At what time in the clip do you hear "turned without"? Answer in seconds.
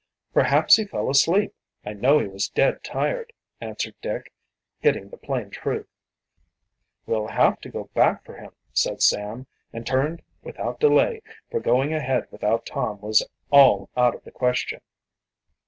9.85-10.79